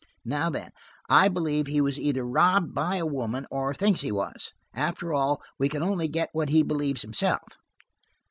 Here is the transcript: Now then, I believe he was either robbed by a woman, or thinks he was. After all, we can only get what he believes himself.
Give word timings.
Now 0.25 0.49
then, 0.49 0.71
I 1.11 1.27
believe 1.27 1.67
he 1.67 1.79
was 1.79 1.99
either 1.99 2.25
robbed 2.25 2.73
by 2.73 2.95
a 2.95 3.05
woman, 3.05 3.45
or 3.51 3.71
thinks 3.71 4.01
he 4.01 4.11
was. 4.11 4.51
After 4.73 5.13
all, 5.13 5.43
we 5.59 5.69
can 5.69 5.83
only 5.83 6.07
get 6.07 6.29
what 6.33 6.49
he 6.49 6.63
believes 6.63 7.03
himself. 7.03 7.43